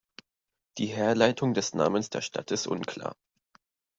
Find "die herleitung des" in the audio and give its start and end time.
0.79-1.75